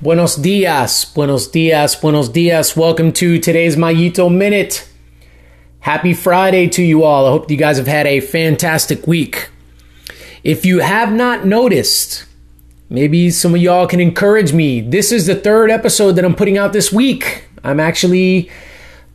[0.00, 2.76] Buenos dias, buenos dias, buenos dias.
[2.76, 4.88] Welcome to today's Mayito Minute.
[5.80, 7.26] Happy Friday to you all.
[7.26, 9.50] I hope you guys have had a fantastic week.
[10.44, 12.26] If you have not noticed,
[12.88, 14.82] maybe some of y'all can encourage me.
[14.82, 17.48] This is the third episode that I'm putting out this week.
[17.64, 18.52] I'm actually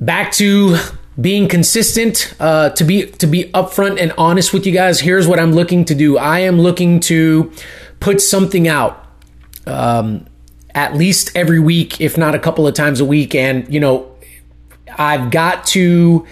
[0.01, 0.75] back to
[1.17, 5.39] being consistent uh, to be to be upfront and honest with you guys here's what
[5.39, 7.53] i'm looking to do i am looking to
[7.99, 9.05] put something out
[9.67, 10.25] um,
[10.75, 13.35] at least every week, if not a couple of times a week.
[13.35, 14.11] And, you know,
[14.97, 16.25] I've got to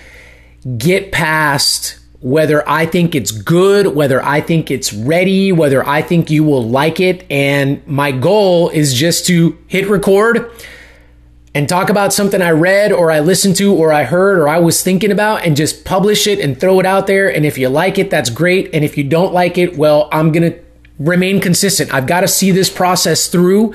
[0.77, 6.29] get past whether I think it's good, whether I think it's ready, whether I think
[6.29, 7.25] you will like it.
[7.31, 10.51] And my goal is just to hit record
[11.53, 14.59] and talk about something I read or I listened to or I heard or I
[14.59, 17.27] was thinking about and just publish it and throw it out there.
[17.27, 18.69] And if you like it, that's great.
[18.73, 20.59] And if you don't like it, well, I'm going to
[21.05, 21.93] remain consistent.
[21.93, 23.73] I've got to see this process through.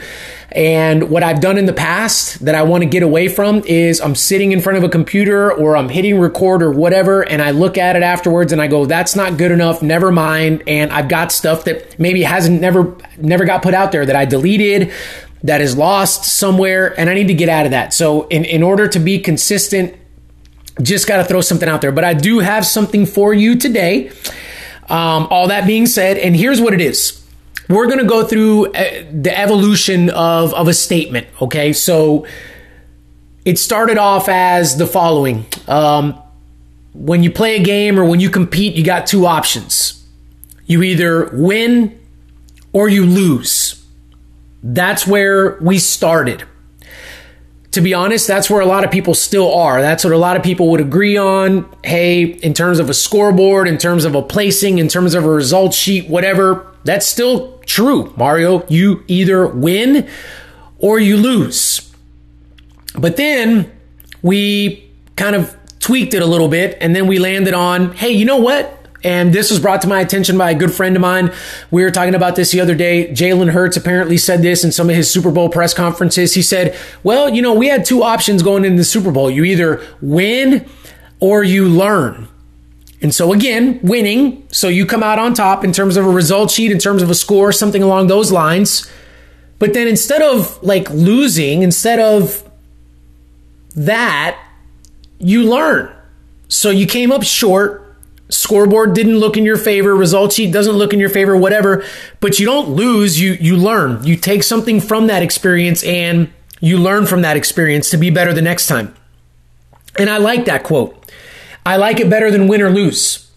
[0.53, 4.01] And what I've done in the past that I want to get away from is
[4.01, 7.51] I'm sitting in front of a computer or I'm hitting record or whatever, and I
[7.51, 10.63] look at it afterwards and I go, that's not good enough, never mind.
[10.67, 14.25] And I've got stuff that maybe hasn't never never got put out there that I
[14.25, 14.93] deleted,
[15.43, 17.93] that is lost somewhere, and I need to get out of that.
[17.93, 19.95] So in, in order to be consistent,
[20.81, 21.93] just got to throw something out there.
[21.93, 24.11] But I do have something for you today.
[24.89, 27.23] Um, all that being said, and here's what it is.
[27.69, 31.27] We're going to go through uh, the evolution of, of a statement.
[31.43, 31.73] Okay.
[31.73, 32.27] So
[33.45, 35.47] it started off as the following.
[35.67, 36.21] Um,
[36.95, 40.05] when you play a game or when you compete, you got two options.
[40.67, 41.99] You either win
[42.73, 43.85] or you lose.
[44.63, 46.45] That's where we started
[47.77, 49.83] to be honest, that's where a lot of people still are.
[49.83, 51.71] That's what a lot of people would agree on.
[51.85, 55.29] Hey, in terms of a scoreboard, in terms of a placing, in terms of a
[55.29, 58.67] result sheet, whatever, that's still true, Mario.
[58.69, 60.09] You either win
[60.79, 61.93] or you lose.
[62.99, 63.71] But then
[64.23, 68.25] we kind of tweaked it a little bit and then we landed on hey, you
[68.25, 68.86] know what?
[69.07, 71.33] And this was brought to my attention by a good friend of mine.
[71.71, 73.07] We were talking about this the other day.
[73.13, 76.35] Jalen Hurts apparently said this in some of his Super Bowl press conferences.
[76.35, 79.31] He said, Well, you know, we had two options going into the Super Bowl.
[79.31, 80.69] You either win
[81.21, 82.27] or you learn.
[83.01, 84.45] And so, again, winning.
[84.51, 87.09] So you come out on top in terms of a result sheet, in terms of
[87.09, 88.91] a score, something along those lines.
[89.61, 92.43] But then instead of like losing, instead of
[93.77, 94.37] that,
[95.21, 95.95] you learn.
[96.49, 97.86] So you came up short
[98.29, 101.85] scoreboard didn't look in your favor, result sheet doesn't look in your favor, whatever,
[102.21, 104.05] but you don't lose, you you learn.
[104.05, 108.33] You take something from that experience and you learn from that experience to be better
[108.33, 108.95] the next time.
[109.99, 111.11] And I like that quote.
[111.65, 113.31] I like it better than win or lose.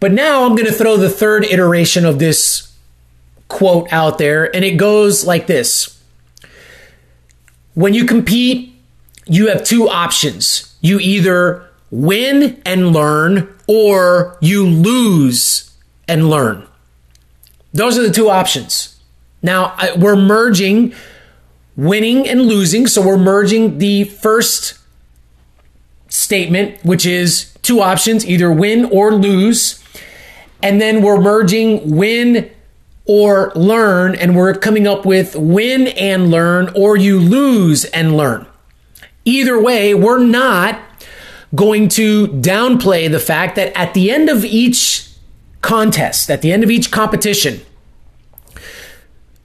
[0.00, 2.74] But now I'm going to throw the third iteration of this
[3.48, 6.02] quote out there and it goes like this.
[7.74, 8.74] When you compete,
[9.26, 10.76] you have two options.
[10.80, 15.72] You either win and learn or you lose
[16.08, 16.66] and learn.
[17.72, 19.00] Those are the two options.
[19.42, 20.92] Now, we're merging
[21.76, 22.86] winning and losing.
[22.86, 24.78] So we're merging the first
[26.08, 29.82] statement, which is two options either win or lose.
[30.62, 32.50] And then we're merging win
[33.06, 38.46] or learn, and we're coming up with win and learn, or you lose and learn.
[39.26, 40.93] Either way, we're not
[41.54, 45.10] going to downplay the fact that at the end of each
[45.60, 47.60] contest, at the end of each competition,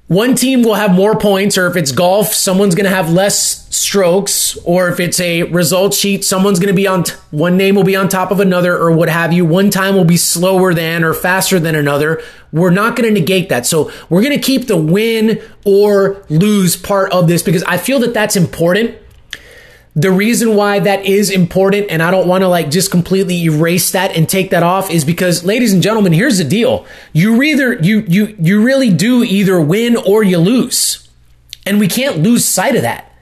[0.10, 3.68] one team will have more points, or if it's golf, someone's going to have less
[3.76, 7.76] strokes, or if it's a result sheet, someone's going to be on, t- one name
[7.76, 9.46] will be on top of another, or what have you.
[9.46, 12.24] One time will be slower than or faster than another.
[12.52, 13.68] We're not going to negate that.
[13.68, 18.00] So we're going to keep the win or lose part of this because I feel
[18.00, 18.98] that that's important
[20.00, 23.92] the reason why that is important, and I don't want to like just completely erase
[23.92, 27.74] that and take that off, is because, ladies and gentlemen, here's the deal: you either
[27.74, 31.10] you you you really do either win or you lose,
[31.66, 33.14] and we can't lose sight of that.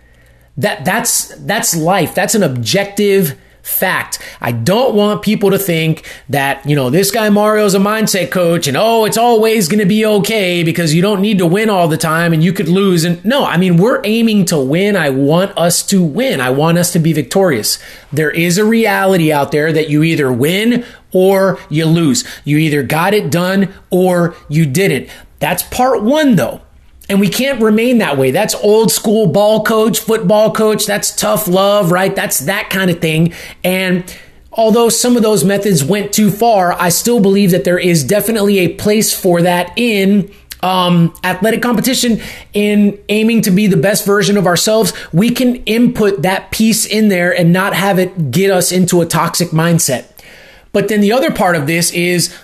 [0.57, 2.13] That that's that's life.
[2.13, 4.19] That's an objective fact.
[4.41, 8.67] I don't want people to think that, you know, this guy Mario's a mindset coach
[8.67, 11.87] and oh, it's always going to be okay because you don't need to win all
[11.87, 13.03] the time and you could lose.
[13.03, 14.95] And no, I mean, we're aiming to win.
[14.95, 16.39] I want us to win.
[16.41, 17.79] I want us to be victorious.
[18.11, 22.23] There is a reality out there that you either win or you lose.
[22.45, 25.09] You either got it done or you didn't.
[25.39, 26.61] That's part one though.
[27.09, 28.31] And we can't remain that way.
[28.31, 30.85] That's old school ball coach, football coach.
[30.85, 32.13] That's tough love, right?
[32.15, 33.33] That's that kind of thing.
[33.63, 34.03] And
[34.51, 38.59] although some of those methods went too far, I still believe that there is definitely
[38.59, 40.31] a place for that in
[40.61, 42.19] um, athletic competition
[42.53, 47.09] in aiming to be the best version of ourselves, we can input that piece in
[47.09, 50.05] there and not have it get us into a toxic mindset.
[50.73, 52.35] But then the other part of this is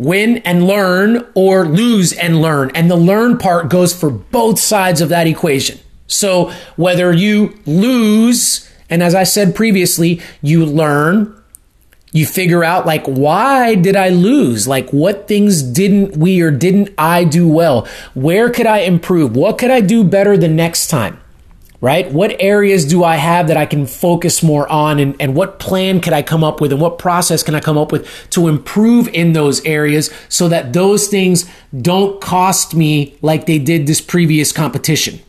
[0.00, 2.70] win and learn or lose and learn.
[2.74, 5.78] And the learn part goes for both sides of that equation.
[6.06, 11.36] So whether you lose, and as I said previously, you learn
[12.12, 16.90] you figure out like why did i lose like what things didn't we or didn't
[16.98, 21.20] i do well where could i improve what could i do better the next time
[21.80, 25.58] right what areas do i have that i can focus more on and, and what
[25.58, 28.48] plan can i come up with and what process can i come up with to
[28.48, 31.48] improve in those areas so that those things
[31.80, 35.20] don't cost me like they did this previous competition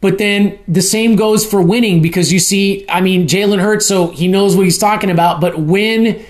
[0.00, 4.08] but then the same goes for winning because you see, I mean, Jalen Hurts, so
[4.08, 6.24] he knows what he's talking about, but win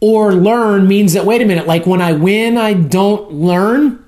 [0.00, 4.04] or learn means that, wait a minute, like when I win, I don't learn.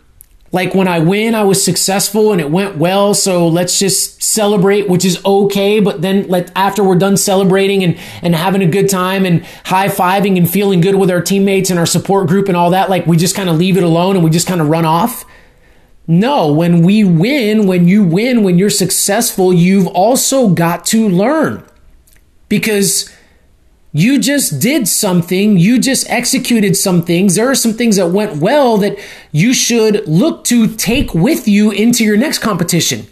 [0.53, 3.15] Like when I win, I was successful and it went well.
[3.15, 5.79] So let's just celebrate, which is okay.
[5.79, 9.89] But then let after we're done celebrating and, and having a good time and high
[9.89, 13.07] fiving and feeling good with our teammates and our support group and all that, like
[13.07, 15.25] we just kind of leave it alone and we just kind of run off.
[16.09, 21.65] No, when we win, when you win, when you're successful, you've also got to learn
[22.49, 23.09] because
[23.93, 27.35] you just did something, you just executed some things.
[27.35, 28.99] There are some things that went well that
[29.33, 33.07] you should look to take with you into your next competition.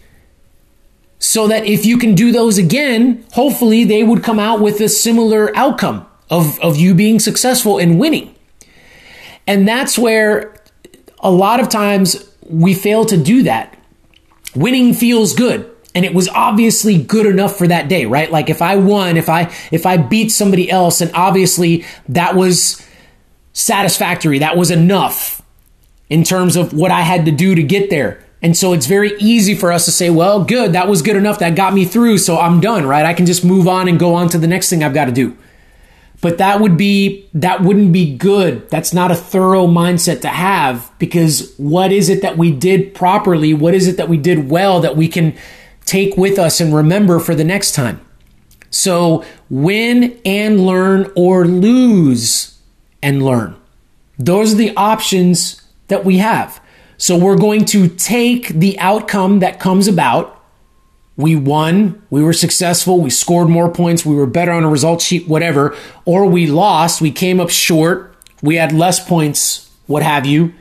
[1.19, 4.89] So that if you can do those again, hopefully they would come out with a
[4.89, 8.37] similar outcome of, of you being successful and winning.
[9.49, 10.55] And that's where
[11.19, 13.77] a lot of times we fail to do that.
[14.55, 15.69] Winning feels good.
[15.99, 18.31] And it was obviously good enough for that day, right?
[18.31, 22.87] Like if I won, if I if I beat somebody else, and obviously that was
[23.53, 24.39] satisfactory.
[24.39, 25.43] That was enough
[26.09, 28.25] in terms of what I had to do to get there.
[28.41, 31.41] And so it's very easy for us to say, well, good, that was good enough.
[31.41, 32.19] That got me through.
[32.19, 33.05] So I'm done, right?
[33.05, 35.12] I can just move on and go on to the next thing I've got to
[35.12, 35.37] do.
[36.21, 38.71] But that would be, that wouldn't be good.
[38.71, 43.53] That's not a thorough mindset to have because what is it that we did properly?
[43.53, 45.37] What is it that we did well that we can
[45.88, 48.00] take with us and remember for the next time?
[48.70, 52.58] So win and learn or lose
[53.02, 53.56] and learn.
[54.19, 56.61] Those are the options that we have.
[56.96, 60.38] So we're going to take the outcome that comes about
[61.19, 65.02] we won, we were successful, we scored more points, we were better on a result
[65.02, 70.25] sheet, whatever, or we lost, we came up short, we had less points, what have
[70.26, 70.55] you.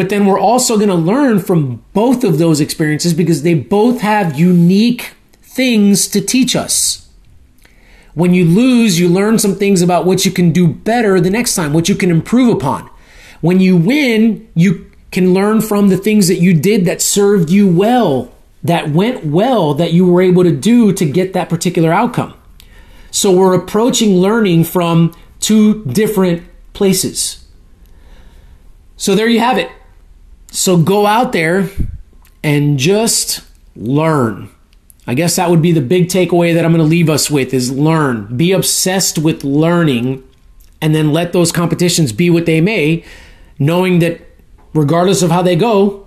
[0.00, 4.00] But then we're also going to learn from both of those experiences because they both
[4.00, 5.12] have unique
[5.42, 7.06] things to teach us.
[8.14, 11.54] When you lose, you learn some things about what you can do better the next
[11.54, 12.88] time, what you can improve upon.
[13.42, 17.68] When you win, you can learn from the things that you did that served you
[17.68, 18.32] well
[18.62, 22.32] that went well that you were able to do to get that particular outcome.
[23.10, 27.44] So we're approaching learning from two different places.
[28.96, 29.70] So there you have it.
[30.50, 31.68] So go out there
[32.42, 33.42] and just
[33.76, 34.50] learn.
[35.06, 37.54] I guess that would be the big takeaway that I'm going to leave us with
[37.54, 38.36] is learn.
[38.36, 40.22] Be obsessed with learning
[40.80, 43.04] and then let those competitions be what they may,
[43.58, 44.20] knowing that
[44.72, 46.06] regardless of how they go,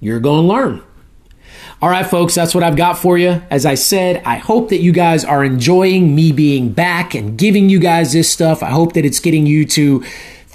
[0.00, 0.82] you're going to learn.
[1.82, 3.42] All right, folks, that's what I've got for you.
[3.50, 7.68] As I said, I hope that you guys are enjoying me being back and giving
[7.68, 8.62] you guys this stuff.
[8.62, 10.02] I hope that it's getting you to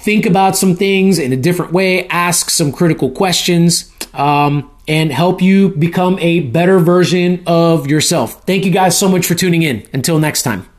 [0.02, 5.40] think about some things in a different way, ask some critical questions, um, and help
[5.40, 8.42] you become a better version of yourself.
[8.44, 9.86] Thank you guys so much for tuning in.
[9.92, 10.71] Until next time.